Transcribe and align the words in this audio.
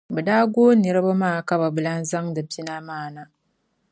bɛ 0.13 0.19
daa 0.27 0.43
gooi 0.53 0.75
niriba 0.79 1.11
maa 1.21 1.39
ka 1.47 1.55
bɛ 1.61 1.67
bi 1.75 1.81
lan 1.87 2.01
zaŋdi 2.09 2.41
pina 2.51 2.75
maa 2.87 3.07
na. 3.15 3.23